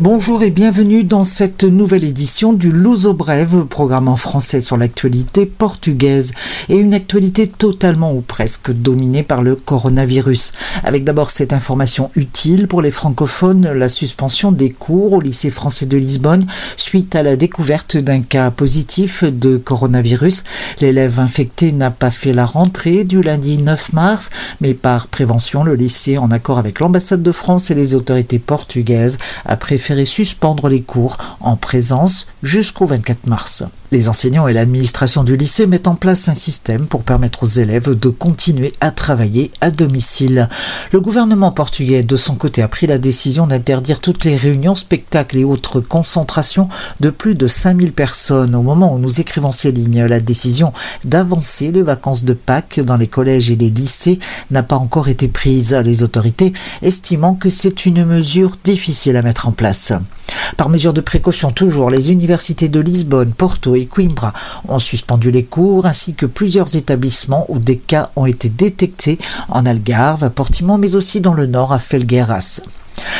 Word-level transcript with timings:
Bonjour 0.00 0.44
et 0.44 0.50
bienvenue 0.50 1.02
dans 1.02 1.24
cette 1.24 1.64
nouvelle 1.64 2.04
édition 2.04 2.52
du 2.52 2.70
Luso 2.70 3.14
Brève, 3.14 3.64
programme 3.64 4.06
en 4.06 4.14
français 4.14 4.60
sur 4.60 4.76
l'actualité 4.76 5.44
portugaise 5.44 6.34
et 6.68 6.76
une 6.76 6.94
actualité 6.94 7.48
totalement 7.48 8.14
ou 8.14 8.20
presque 8.20 8.70
dominée 8.70 9.24
par 9.24 9.42
le 9.42 9.56
coronavirus. 9.56 10.52
Avec 10.84 11.02
d'abord 11.02 11.32
cette 11.32 11.52
information 11.52 12.12
utile 12.14 12.68
pour 12.68 12.80
les 12.80 12.92
francophones, 12.92 13.72
la 13.72 13.88
suspension 13.88 14.52
des 14.52 14.70
cours 14.70 15.14
au 15.14 15.20
lycée 15.20 15.50
français 15.50 15.86
de 15.86 15.96
Lisbonne 15.96 16.46
suite 16.76 17.16
à 17.16 17.24
la 17.24 17.34
découverte 17.34 17.96
d'un 17.96 18.20
cas 18.20 18.52
positif 18.52 19.24
de 19.24 19.56
coronavirus. 19.56 20.44
L'élève 20.80 21.18
infecté 21.18 21.72
n'a 21.72 21.90
pas 21.90 22.12
fait 22.12 22.32
la 22.32 22.44
rentrée 22.44 23.02
du 23.02 23.20
lundi 23.20 23.58
9 23.58 23.92
mars, 23.94 24.30
mais 24.60 24.74
par 24.74 25.08
prévention, 25.08 25.64
le 25.64 25.74
lycée, 25.74 26.18
en 26.18 26.30
accord 26.30 26.58
avec 26.58 26.78
l'ambassade 26.78 27.24
de 27.24 27.32
France 27.32 27.72
et 27.72 27.74
les 27.74 27.96
autorités 27.96 28.38
portugaises, 28.38 29.18
a 29.44 29.56
préféré 29.56 29.87
suspendre 30.04 30.68
les 30.68 30.82
cours 30.82 31.16
en 31.40 31.56
présence 31.56 32.28
jusqu'au 32.42 32.86
24 32.86 33.26
mars. 33.26 33.64
Les 33.90 34.10
enseignants 34.10 34.46
et 34.48 34.52
l'administration 34.52 35.24
du 35.24 35.34
lycée 35.34 35.66
mettent 35.66 35.88
en 35.88 35.94
place 35.94 36.28
un 36.28 36.34
système 36.34 36.86
pour 36.86 37.04
permettre 37.04 37.44
aux 37.44 37.46
élèves 37.46 37.98
de 37.98 38.10
continuer 38.10 38.74
à 38.82 38.90
travailler 38.90 39.50
à 39.62 39.70
domicile. 39.70 40.50
Le 40.92 41.00
gouvernement 41.00 41.52
portugais, 41.52 42.02
de 42.02 42.16
son 42.16 42.34
côté, 42.34 42.60
a 42.60 42.68
pris 42.68 42.86
la 42.86 42.98
décision 42.98 43.46
d'interdire 43.46 44.00
toutes 44.00 44.24
les 44.24 44.36
réunions, 44.36 44.74
spectacles 44.74 45.38
et 45.38 45.44
autres 45.44 45.80
concentrations 45.80 46.68
de 47.00 47.08
plus 47.08 47.34
de 47.34 47.46
5000 47.46 47.92
personnes. 47.92 48.54
Au 48.54 48.60
moment 48.60 48.94
où 48.94 48.98
nous 48.98 49.22
écrivons 49.22 49.52
ces 49.52 49.72
lignes, 49.72 50.04
la 50.04 50.20
décision 50.20 50.74
d'avancer 51.06 51.72
les 51.72 51.82
vacances 51.82 52.24
de 52.24 52.34
Pâques 52.34 52.80
dans 52.80 52.96
les 52.96 53.08
collèges 53.08 53.50
et 53.50 53.56
les 53.56 53.70
lycées 53.70 54.18
n'a 54.50 54.62
pas 54.62 54.76
encore 54.76 55.08
été 55.08 55.28
prise. 55.28 55.72
Les 55.72 56.02
autorités 56.02 56.52
estimant 56.82 57.34
que 57.34 57.48
c'est 57.48 57.86
une 57.86 58.04
mesure 58.04 58.58
difficile 58.64 59.16
à 59.16 59.22
mettre 59.22 59.48
en 59.48 59.52
place. 59.52 59.94
Par 60.58 60.70
mesure 60.70 60.92
de 60.92 61.00
précaution 61.00 61.52
toujours, 61.52 61.88
les 61.88 62.10
universités 62.10 62.68
de 62.68 62.80
Lisbonne, 62.80 63.32
Porto 63.32 63.76
et 63.76 63.86
Coimbra 63.86 64.32
ont 64.66 64.80
suspendu 64.80 65.30
les 65.30 65.44
cours 65.44 65.86
ainsi 65.86 66.14
que 66.14 66.26
plusieurs 66.26 66.74
établissements 66.74 67.46
où 67.48 67.60
des 67.60 67.78
cas 67.78 68.10
ont 68.16 68.26
été 68.26 68.48
détectés 68.48 69.18
en 69.48 69.64
Algarve, 69.66 70.24
à 70.24 70.30
Portimão 70.30 70.76
mais 70.76 70.96
aussi 70.96 71.20
dans 71.20 71.34
le 71.34 71.46
nord 71.46 71.72
à 71.72 71.78
Felgueiras. 71.78 72.60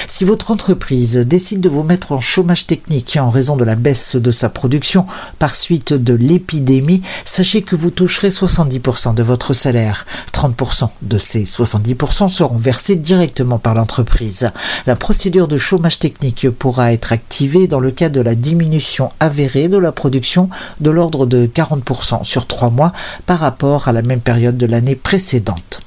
Si 0.07 0.25
votre 0.25 0.51
entreprise 0.51 1.17
décide 1.17 1.61
de 1.61 1.69
vous 1.69 1.83
mettre 1.83 2.13
en 2.13 2.21
chômage 2.21 2.67
technique 2.67 3.19
en 3.21 3.31
raison 3.31 3.57
de 3.57 3.65
la 3.65 3.75
baisse 3.75 4.17
de 4.17 4.31
sa 4.31 4.49
production 4.49 5.07
par 5.39 5.55
suite 5.55 5.93
de 5.93 6.15
l'épidémie, 6.15 7.03
sachez 7.25 7.63
que 7.63 7.77
vous 7.77 7.91
toucherez 7.91 8.31
70% 8.31 9.15
de 9.15 9.23
votre 9.23 9.53
salaire. 9.53 10.07
30% 10.33 10.89
de 11.03 11.19
ces 11.19 11.43
70% 11.43 12.29
seront 12.29 12.57
versés 12.57 12.97
directement 12.97 13.59
par 13.59 13.75
l'entreprise. 13.75 14.51
La 14.87 14.97
procédure 14.97 15.49
de 15.49 15.57
chômage 15.57 15.99
technique 15.99 16.49
pourra 16.51 16.93
être 16.93 17.13
activée 17.13 17.69
dans 17.69 17.81
le 17.81 17.91
cas 17.91 18.09
de 18.09 18.21
la 18.21 18.35
diminution 18.35 19.11
avérée 19.21 19.69
de 19.69 19.79
la 19.79 19.93
production 19.93 20.49
de 20.81 20.91
l'ordre 20.91 21.27
de 21.27 21.47
40% 21.47 22.25
sur 22.25 22.47
trois 22.47 22.71
mois 22.71 22.93
par 23.27 23.41
rapport 23.41 23.89
à 23.89 23.93
la 23.93 24.03
même 24.03 24.21
période 24.21 24.57
de 24.57 24.67
l'année 24.67 24.97
précédente. 24.97 25.83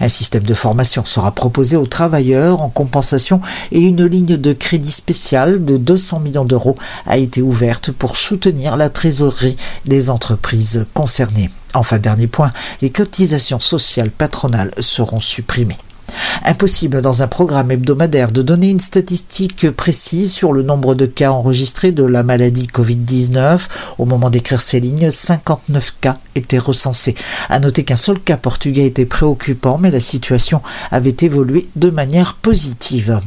Un 0.00 0.08
système 0.08 0.44
de 0.44 0.54
formation 0.54 1.04
sera 1.04 1.32
proposé 1.32 1.76
aux 1.76 1.86
travailleurs 1.86 2.60
en 2.60 2.68
compensation 2.68 3.40
et 3.72 3.80
une 3.80 4.04
ligne 4.04 4.36
de 4.36 4.52
crédit 4.52 4.90
spéciale 4.90 5.64
de 5.64 5.76
200 5.76 6.20
millions 6.20 6.44
d'euros 6.44 6.76
a 7.06 7.16
été 7.16 7.42
ouverte 7.42 7.90
pour 7.92 8.16
soutenir 8.16 8.76
la 8.76 8.90
trésorerie 8.90 9.56
des 9.84 10.10
entreprises 10.10 10.86
concernées. 10.94 11.50
Enfin, 11.74 11.98
dernier 11.98 12.26
point, 12.26 12.52
les 12.80 12.90
cotisations 12.90 13.60
sociales 13.60 14.10
patronales 14.10 14.72
seront 14.80 15.20
supprimées. 15.20 15.78
Impossible 16.44 17.00
dans 17.02 17.22
un 17.22 17.26
programme 17.26 17.70
hebdomadaire 17.70 18.30
de 18.30 18.42
donner 18.42 18.70
une 18.70 18.80
statistique 18.80 19.70
précise 19.70 20.32
sur 20.32 20.52
le 20.52 20.62
nombre 20.62 20.94
de 20.94 21.06
cas 21.06 21.30
enregistrés 21.30 21.92
de 21.92 22.04
la 22.04 22.22
maladie 22.22 22.68
Covid-19. 22.72 23.60
Au 23.98 24.04
moment 24.04 24.30
d'écrire 24.30 24.60
ces 24.60 24.80
lignes, 24.80 25.10
59 25.10 25.94
cas 26.00 26.18
étaient 26.34 26.58
recensés. 26.58 27.14
À 27.48 27.58
noter 27.58 27.84
qu'un 27.84 27.96
seul 27.96 28.18
cas 28.20 28.36
portugais 28.36 28.86
était 28.86 29.06
préoccupant, 29.06 29.78
mais 29.78 29.90
la 29.90 30.00
situation 30.00 30.62
avait 30.90 31.16
évolué 31.20 31.68
de 31.76 31.90
manière 31.90 32.34
positive. 32.34 33.20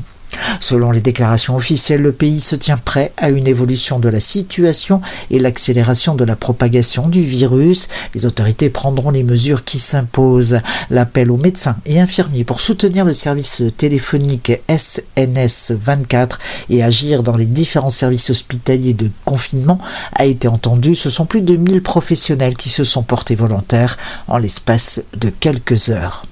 Selon 0.60 0.92
les 0.92 1.02
déclarations 1.02 1.56
officielles, 1.56 2.02
le 2.02 2.12
pays 2.12 2.40
se 2.40 2.56
tient 2.56 2.78
prêt 2.78 3.12
à 3.18 3.30
une 3.30 3.48
évolution 3.48 4.00
de 4.00 4.10
la 4.10 4.20
situation 4.20 5.02
et 5.32 5.40
l'accélération 5.40 6.16
de 6.16 6.24
la 6.24 6.36
propagation 6.36 7.08
du 7.08 7.24
virus. 7.24 7.88
Les 8.14 8.26
autorités 8.26 8.70
prendront 8.70 9.12
les 9.12 9.24
mesures 9.24 9.64
qui 9.64 9.80
s'imposent. 9.80 10.60
L'appel 10.90 11.32
aux 11.32 11.38
médecins 11.38 11.78
et 11.86 12.00
infirmiers 12.00 12.44
pour 12.44 12.62
soutenir 12.62 13.06
le 13.06 13.14
service 13.14 13.64
téléphonique 13.78 14.52
SNS 14.68 15.74
24 15.80 16.40
et 16.70 16.84
agir 16.84 17.24
dans 17.24 17.38
les 17.38 17.46
différents 17.46 17.90
services 17.90 18.30
hospitaliers 18.30 18.94
de 18.94 19.10
confinement 19.26 19.80
a 20.14 20.26
été 20.26 20.48
entendu. 20.48 20.96
Ce 20.96 21.10
sont 21.10 21.26
plus 21.26 21.42
de 21.42 21.56
1000 21.56 21.82
professionnels 21.82 22.58
qui 22.58 22.70
se 22.70 22.84
sont 22.84 23.04
portés 23.04 23.36
volontaires 23.36 23.98
en 24.28 24.38
l'espace 24.38 25.04
de 25.18 25.30
quelques 25.30 25.90
heures. 25.90 26.26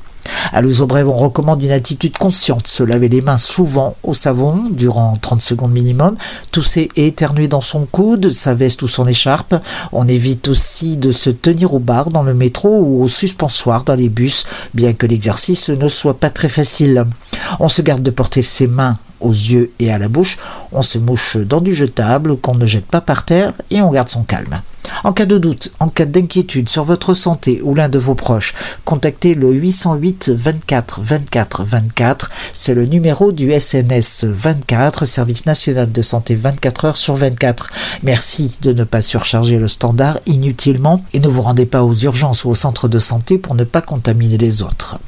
À 0.53 0.61
brève, 0.61 1.09
on 1.09 1.13
recommande 1.13 1.61
une 1.61 1.71
attitude 1.71 2.17
consciente, 2.17 2.67
se 2.67 2.83
laver 2.83 3.07
les 3.07 3.21
mains 3.21 3.37
souvent 3.37 3.95
au 4.03 4.13
savon 4.13 4.69
durant 4.71 5.15
30 5.21 5.41
secondes 5.41 5.71
minimum, 5.71 6.15
tousser 6.51 6.89
et 6.95 7.07
éternuer 7.07 7.47
dans 7.47 7.61
son 7.61 7.85
coude, 7.85 8.31
sa 8.31 8.53
veste 8.53 8.81
ou 8.81 8.87
son 8.87 9.07
écharpe. 9.07 9.55
On 9.91 10.07
évite 10.07 10.47
aussi 10.47 10.97
de 10.97 11.11
se 11.11 11.29
tenir 11.29 11.73
au 11.73 11.79
bar 11.79 12.09
dans 12.09 12.23
le 12.23 12.33
métro 12.33 12.69
ou 12.69 13.03
au 13.03 13.07
suspensoir 13.07 13.83
dans 13.83 13.95
les 13.95 14.09
bus, 14.09 14.45
bien 14.73 14.93
que 14.93 15.05
l'exercice 15.05 15.69
ne 15.69 15.89
soit 15.89 16.19
pas 16.19 16.29
très 16.29 16.49
facile. 16.49 17.05
On 17.59 17.67
se 17.67 17.81
garde 17.81 18.03
de 18.03 18.11
porter 18.11 18.41
ses 18.41 18.67
mains 18.67 18.97
aux 19.19 19.31
yeux 19.31 19.71
et 19.79 19.91
à 19.91 19.97
la 19.97 20.07
bouche, 20.07 20.37
on 20.71 20.81
se 20.81 20.97
mouche 20.97 21.37
dans 21.37 21.61
du 21.61 21.73
jetable 21.73 22.37
qu'on 22.37 22.55
ne 22.55 22.65
jette 22.65 22.85
pas 22.85 23.01
par 23.01 23.25
terre 23.25 23.53
et 23.71 23.81
on 23.81 23.91
garde 23.91 24.09
son 24.09 24.23
calme. 24.23 24.61
En 25.03 25.13
cas 25.13 25.25
de 25.25 25.37
doute, 25.37 25.73
en 25.79 25.89
cas 25.89 26.05
d'inquiétude 26.05 26.69
sur 26.69 26.83
votre 26.83 27.13
santé 27.13 27.61
ou 27.63 27.75
l'un 27.75 27.89
de 27.89 27.99
vos 27.99 28.15
proches, 28.15 28.53
contactez 28.85 29.33
le 29.35 29.51
808 29.51 30.31
24 30.35 31.01
24 31.01 31.63
24. 31.63 32.31
C'est 32.53 32.73
le 32.73 32.85
numéro 32.85 33.31
du 33.31 33.51
SNS 33.51 34.25
24, 34.25 35.05
Service 35.05 35.45
national 35.45 35.89
de 35.89 36.01
santé 36.01 36.35
24 36.35 36.85
heures 36.85 36.97
sur 36.97 37.15
24. 37.15 37.69
Merci 38.03 38.57
de 38.61 38.73
ne 38.73 38.83
pas 38.83 39.01
surcharger 39.01 39.57
le 39.57 39.67
standard 39.67 40.19
inutilement 40.25 41.03
et 41.13 41.19
ne 41.19 41.27
vous 41.27 41.41
rendez 41.41 41.65
pas 41.65 41.83
aux 41.83 41.95
urgences 41.95 42.45
ou 42.45 42.49
au 42.49 42.55
centre 42.55 42.87
de 42.87 42.99
santé 42.99 43.37
pour 43.37 43.55
ne 43.55 43.63
pas 43.63 43.81
contaminer 43.81 44.37
les 44.37 44.61
autres. 44.61 44.99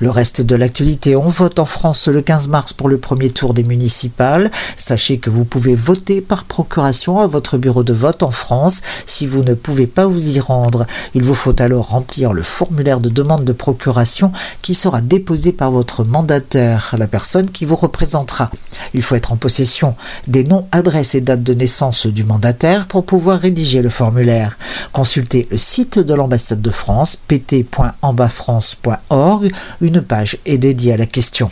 Le 0.00 0.10
reste 0.10 0.40
de 0.40 0.56
l'actualité, 0.56 1.16
on 1.16 1.28
vote 1.28 1.58
en 1.58 1.64
France 1.64 2.08
le 2.08 2.22
15 2.22 2.48
mars 2.48 2.72
pour 2.72 2.88
le 2.88 2.98
premier 2.98 3.30
tour 3.30 3.54
des 3.54 3.62
municipales. 3.62 4.50
Sachez 4.76 5.18
que 5.18 5.30
vous 5.30 5.44
pouvez 5.44 5.74
voter 5.74 6.20
par 6.20 6.44
procuration 6.44 7.20
à 7.20 7.26
votre 7.26 7.56
bureau 7.56 7.82
de 7.82 7.92
vote 7.92 8.22
en 8.22 8.30
France. 8.30 8.82
Si 9.06 9.26
vous 9.26 9.44
ne 9.44 9.54
pouvez 9.54 9.86
pas 9.86 10.06
vous 10.06 10.30
y 10.30 10.40
rendre, 10.40 10.86
il 11.14 11.22
vous 11.22 11.34
faut 11.34 11.60
alors 11.60 11.90
remplir 11.90 12.32
le 12.32 12.42
formulaire 12.42 13.00
de 13.00 13.08
demande 13.08 13.44
de 13.44 13.52
procuration 13.52 14.32
qui 14.60 14.74
sera 14.74 15.00
déposé 15.00 15.52
par 15.52 15.70
votre 15.70 16.04
mandataire, 16.04 16.94
la 16.98 17.06
personne 17.06 17.50
qui 17.50 17.64
vous 17.64 17.76
représentera. 17.76 18.50
Il 18.94 19.02
faut 19.02 19.14
être 19.14 19.32
en 19.32 19.36
possession 19.36 19.94
des 20.26 20.42
noms, 20.44 20.66
adresses 20.72 21.14
et 21.14 21.20
dates 21.20 21.44
de 21.44 21.54
naissance 21.54 22.06
du 22.06 22.24
mandataire 22.24 22.86
pour 22.86 23.04
pouvoir 23.04 23.38
rédiger 23.38 23.82
le 23.82 23.88
formulaire. 23.88 24.58
Consultez 24.92 25.46
le 25.50 25.56
site 25.56 25.98
de 25.98 26.14
l'ambassade 26.14 26.60
de 26.60 26.70
France, 26.70 27.16
pt.ambafrance.org 27.28 29.51
une 29.80 30.02
page 30.02 30.38
est 30.46 30.58
dédiée 30.58 30.92
à 30.92 30.96
la 30.96 31.06
question. 31.06 31.48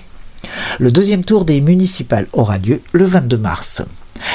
Le 0.78 0.90
deuxième 0.90 1.24
tour 1.24 1.44
des 1.44 1.60
municipales 1.60 2.26
aura 2.32 2.58
lieu 2.58 2.80
le 2.92 3.04
22 3.04 3.36
mars. 3.36 3.82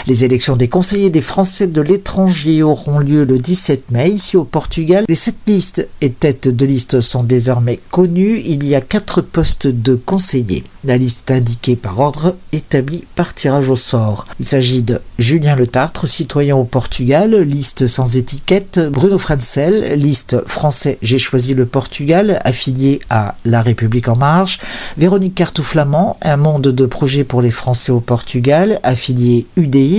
Les 0.07 0.23
élections 0.23 0.55
des 0.55 0.67
conseillers 0.67 1.09
des 1.09 1.21
Français 1.21 1.65
de 1.65 1.81
l'étranger 1.81 2.61
auront 2.61 2.99
lieu 2.99 3.23
le 3.23 3.39
17 3.39 3.89
mai 3.89 4.09
ici 4.09 4.37
au 4.37 4.43
Portugal. 4.43 5.03
Les 5.09 5.15
sept 5.15 5.35
listes 5.47 5.87
et 5.99 6.11
têtes 6.11 6.47
de 6.47 6.63
liste 6.63 7.01
sont 7.01 7.23
désormais 7.23 7.79
connues. 7.89 8.39
Il 8.45 8.67
y 8.67 8.75
a 8.75 8.81
quatre 8.81 9.21
postes 9.21 9.65
de 9.65 9.95
conseillers. 9.95 10.63
La 10.83 10.97
liste 10.97 11.31
indiquée 11.31 11.75
par 11.75 11.99
ordre 11.99 12.35
établi 12.51 13.05
par 13.15 13.33
tirage 13.33 13.71
au 13.71 13.75
sort. 13.75 14.27
Il 14.39 14.45
s'agit 14.45 14.83
de 14.83 15.01
Julien 15.17 15.55
Le 15.55 15.65
Tartre, 15.65 16.07
citoyen 16.07 16.55
au 16.55 16.65
Portugal, 16.65 17.35
liste 17.41 17.87
sans 17.87 18.15
étiquette, 18.15 18.79
Bruno 18.91 19.17
Francel, 19.17 19.99
liste 19.99 20.37
français 20.45 20.99
J'ai 21.01 21.17
choisi 21.17 21.55
le 21.55 21.65
Portugal, 21.65 22.39
affilié 22.43 22.99
à 23.09 23.33
La 23.45 23.61
République 23.61 24.07
en 24.07 24.15
marche, 24.15 24.59
Véronique 24.97 25.33
Cartouflamand, 25.33 26.17
un 26.21 26.37
monde 26.37 26.67
de 26.67 26.85
projets 26.85 27.23
pour 27.23 27.41
les 27.41 27.49
Français 27.49 27.91
au 27.91 27.99
Portugal, 27.99 28.79
affilié 28.83 29.47
UDI, 29.57 29.94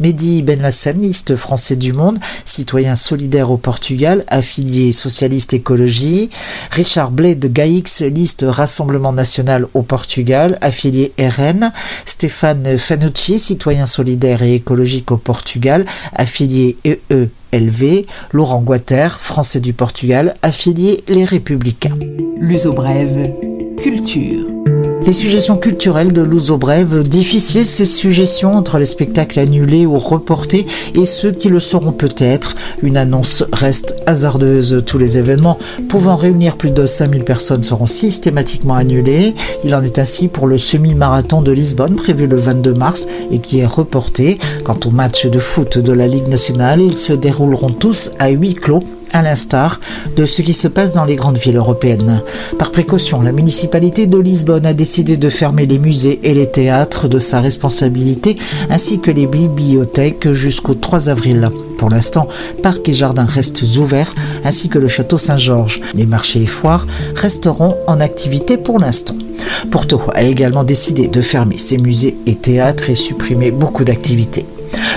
Mehdi 0.00 0.40
Ben 0.42 0.62
Lassem, 0.62 1.00
liste 1.00 1.36
français 1.36 1.76
du 1.76 1.92
monde, 1.92 2.18
citoyen 2.46 2.94
solidaire 2.96 3.50
au 3.50 3.58
Portugal, 3.58 4.24
affilié 4.28 4.92
socialiste 4.92 5.52
écologie. 5.52 6.30
Richard 6.70 7.10
Blais 7.10 7.34
de 7.34 7.48
Gaix, 7.48 7.82
liste 8.08 8.46
Rassemblement 8.48 9.12
national 9.12 9.66
au 9.74 9.82
Portugal, 9.82 10.56
affilié 10.62 11.12
RN. 11.18 11.70
Stéphane 12.06 12.78
Fanucci, 12.78 13.38
citoyen 13.38 13.84
solidaire 13.84 14.42
et 14.42 14.54
écologique 14.54 15.12
au 15.12 15.18
Portugal, 15.18 15.84
affilié 16.16 16.78
EELV. 16.84 18.06
Laurent 18.32 18.62
Guater, 18.62 19.20
français 19.20 19.60
du 19.60 19.74
Portugal, 19.74 20.34
affilié 20.40 21.04
Les 21.08 21.24
Républicains. 21.24 21.98
L'uso 22.38 22.72
brève, 22.72 23.32
culture. 23.82 24.46
Les 25.06 25.12
suggestions 25.12 25.56
culturelles 25.56 26.12
de 26.12 26.20
Louzo 26.20 26.56
Brève, 26.56 27.02
difficiles 27.02 27.66
ces 27.66 27.86
suggestions 27.86 28.54
entre 28.54 28.78
les 28.78 28.84
spectacles 28.84 29.40
annulés 29.40 29.86
ou 29.86 29.98
reportés 29.98 30.66
et 30.94 31.04
ceux 31.04 31.32
qui 31.32 31.48
le 31.48 31.58
seront 31.58 31.92
peut-être. 31.92 32.54
Une 32.82 32.96
annonce 32.96 33.42
reste 33.52 33.96
hasardeuse. 34.06 34.82
Tous 34.86 34.98
les 34.98 35.18
événements 35.18 35.58
pouvant 35.88 36.16
réunir 36.16 36.56
plus 36.56 36.70
de 36.70 36.86
5000 36.86 37.24
personnes 37.24 37.62
seront 37.62 37.86
systématiquement 37.86 38.74
annulés. 38.74 39.34
Il 39.64 39.74
en 39.74 39.82
est 39.82 39.98
ainsi 39.98 40.28
pour 40.28 40.46
le 40.46 40.58
semi-marathon 40.58 41.42
de 41.42 41.50
Lisbonne 41.50 41.96
prévu 41.96 42.26
le 42.26 42.36
22 42.36 42.74
mars 42.74 43.08
et 43.32 43.38
qui 43.38 43.60
est 43.60 43.66
reporté. 43.66 44.38
Quant 44.64 44.78
aux 44.84 44.90
matchs 44.90 45.26
de 45.26 45.38
foot 45.38 45.78
de 45.78 45.92
la 45.92 46.06
Ligue 46.06 46.28
nationale, 46.28 46.80
ils 46.80 46.96
se 46.96 47.14
dérouleront 47.14 47.70
tous 47.70 48.12
à 48.18 48.28
huis 48.28 48.54
clos 48.54 48.84
à 49.12 49.22
l'instar 49.22 49.80
de 50.16 50.24
ce 50.24 50.42
qui 50.42 50.52
se 50.52 50.68
passe 50.68 50.94
dans 50.94 51.04
les 51.04 51.16
grandes 51.16 51.38
villes 51.38 51.56
européennes. 51.56 52.22
Par 52.58 52.72
précaution, 52.72 53.22
la 53.22 53.32
municipalité 53.32 54.06
de 54.06 54.18
Lisbonne 54.18 54.66
a 54.66 54.74
décidé 54.74 55.16
de 55.16 55.28
fermer 55.28 55.66
les 55.66 55.78
musées 55.78 56.20
et 56.22 56.34
les 56.34 56.50
théâtres 56.50 57.08
de 57.08 57.18
sa 57.18 57.40
responsabilité, 57.40 58.36
ainsi 58.70 59.00
que 59.00 59.10
les 59.10 59.26
bibliothèques 59.26 60.32
jusqu'au 60.32 60.74
3 60.74 61.08
avril. 61.08 61.48
Pour 61.78 61.88
l'instant, 61.88 62.28
parcs 62.62 62.88
et 62.88 62.92
jardins 62.92 63.24
restent 63.24 63.62
ouverts, 63.78 64.14
ainsi 64.44 64.68
que 64.68 64.78
le 64.78 64.88
château 64.88 65.16
Saint-Georges. 65.16 65.80
Les 65.94 66.06
marchés 66.06 66.42
et 66.42 66.46
foires 66.46 66.86
resteront 67.14 67.76
en 67.86 68.00
activité 68.00 68.56
pour 68.58 68.78
l'instant. 68.78 69.14
Porto 69.70 70.00
a 70.14 70.22
également 70.22 70.64
décidé 70.64 71.08
de 71.08 71.22
fermer 71.22 71.56
ses 71.56 71.78
musées 71.78 72.16
et 72.26 72.34
théâtres 72.34 72.90
et 72.90 72.94
supprimer 72.94 73.50
beaucoup 73.50 73.84
d'activités. 73.84 74.44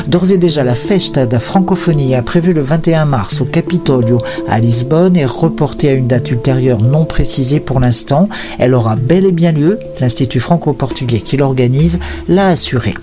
D'ores 0.07 0.31
et 0.31 0.37
déjà, 0.37 0.63
la 0.63 0.75
Festa 0.75 1.25
da 1.25 1.39
Francophonie, 1.39 2.13
prévue 2.25 2.53
le 2.53 2.61
21 2.61 3.05
mars 3.05 3.41
au 3.41 3.45
Capitolio 3.45 4.19
à 4.49 4.59
Lisbonne, 4.59 5.15
est 5.15 5.25
reportée 5.25 5.89
à 5.89 5.93
une 5.93 6.07
date 6.07 6.29
ultérieure 6.31 6.81
non 6.81 7.05
précisée 7.05 7.59
pour 7.59 7.79
l'instant. 7.79 8.29
Elle 8.59 8.73
aura 8.73 8.95
bel 8.95 9.25
et 9.25 9.31
bien 9.31 9.51
lieu. 9.51 9.79
L'Institut 9.99 10.39
franco-portugais 10.39 11.21
qui 11.21 11.37
l'organise 11.37 11.99
l'a 12.27 12.49
assuré. 12.49 12.93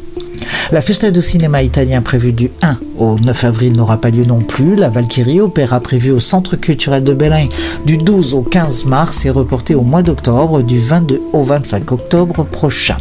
La 0.72 0.81
Festa 0.81 1.11
du 1.11 1.20
cinéma 1.20 1.62
italien 1.62 2.00
prévue 2.00 2.32
du 2.32 2.50
1 2.62 2.76
au 2.99 3.19
9 3.19 3.44
avril 3.44 3.72
n'aura 3.72 3.96
pas 3.96 4.11
lieu 4.11 4.25
non 4.25 4.40
plus. 4.40 4.76
La 4.76 4.88
Valkyrie 4.88 5.40
opéra 5.40 5.81
prévue 5.81 6.12
au 6.12 6.20
Centre 6.20 6.56
culturel 6.56 7.02
de 7.02 7.12
Berlin 7.12 7.49
du 7.87 7.96
12 7.96 8.34
au 8.34 8.43
15 8.43 8.84
mars 8.84 9.26
est 9.26 9.31
reportée 9.31 9.75
au 9.75 9.82
mois 9.82 10.02
d'octobre 10.02 10.62
du 10.62 10.78
22 10.78 11.20
au 11.32 11.43
25 11.43 11.90
octobre 11.93 12.44
prochain. 12.44 12.96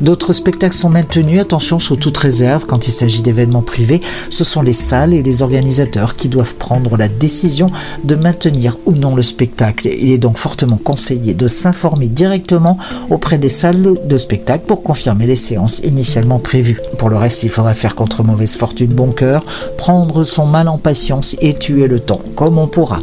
D'autres 0.00 0.32
spectacles 0.32 0.76
sont 0.76 0.90
maintenus, 0.90 1.40
attention 1.40 1.80
sous 1.80 1.96
toute 1.96 2.16
réserve 2.18 2.66
quand 2.66 2.86
il 2.86 2.92
s'agit 2.92 3.22
d'événements 3.22 3.62
privés, 3.62 4.00
ce 4.30 4.44
sont 4.44 4.62
les 4.62 4.72
salles 4.72 5.12
et 5.12 5.22
les 5.22 5.42
organisateurs 5.42 6.14
qui 6.14 6.28
doivent 6.28 6.54
prendre 6.54 6.96
la 6.96 7.08
décision 7.08 7.70
de 8.04 8.14
maintenir 8.14 8.76
ou 8.86 8.92
non 8.92 9.16
le 9.16 9.22
spectacle. 9.22 9.88
Il 9.88 10.12
est 10.12 10.18
donc 10.18 10.38
fortement 10.38 10.76
conseillé 10.76 11.34
de 11.34 11.48
s'informer 11.48 12.06
directement 12.06 12.78
auprès 13.10 13.38
des 13.38 13.48
salles 13.48 13.98
de 14.04 14.18
spectacle 14.18 14.64
pour 14.66 14.82
confirmer 14.82 15.26
les 15.26 15.36
séances 15.36 15.80
initialement 15.80 16.38
prévues. 16.38 16.80
Pour 16.98 17.08
le 17.08 17.16
reste, 17.16 17.42
il 17.42 17.50
faudra 17.50 17.74
faire 17.74 17.96
contre 17.96 18.22
mauvaise 18.22 18.56
fortune 18.56 18.92
bon 18.92 19.10
cœur, 19.10 19.44
prendre 19.76 20.22
son 20.22 20.46
mal 20.46 20.68
en 20.68 20.78
patience 20.78 21.34
et 21.40 21.54
tuer 21.54 21.88
le 21.88 21.98
temps 21.98 22.20
comme 22.36 22.58
on 22.58 22.68
pourra. 22.68 23.00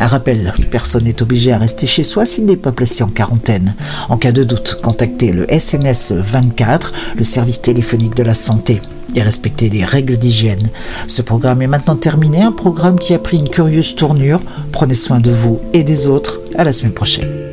Un 0.00 0.06
rappel, 0.06 0.54
personne 0.70 1.04
n'est 1.04 1.22
obligé 1.22 1.52
à 1.52 1.58
rester 1.58 1.86
chez 1.86 2.02
soi 2.02 2.24
s'il 2.24 2.46
n'est 2.46 2.56
pas 2.56 2.72
placé 2.72 3.04
en 3.04 3.08
quarantaine. 3.08 3.74
En 4.08 4.16
cas 4.16 4.32
de 4.32 4.44
doute, 4.44 4.78
contactez 4.82 5.30
le 5.30 5.46
SNS 5.46 6.12
24, 6.12 6.92
le 7.18 7.22
service 7.22 7.60
téléphonique 7.60 8.16
de 8.16 8.22
la 8.22 8.32
santé 8.32 8.80
et 9.14 9.20
respecter 9.20 9.68
les 9.68 9.84
règles 9.84 10.16
d'hygiène. 10.16 10.70
Ce 11.06 11.20
programme 11.20 11.60
est 11.60 11.66
maintenant 11.66 11.96
terminé, 11.96 12.40
un 12.40 12.52
programme 12.52 12.98
qui 12.98 13.12
a 13.12 13.18
pris 13.18 13.36
une 13.36 13.50
curieuse 13.50 13.94
tournure. 13.94 14.40
Prenez 14.72 14.94
soin 14.94 15.20
de 15.20 15.32
vous 15.32 15.60
et 15.74 15.84
des 15.84 16.06
autres. 16.06 16.40
À 16.56 16.64
la 16.64 16.72
semaine 16.72 16.94
prochaine. 16.94 17.49